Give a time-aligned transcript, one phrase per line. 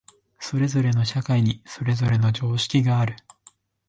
[0.39, 3.15] それぞれの社会にそれぞれの常識がある。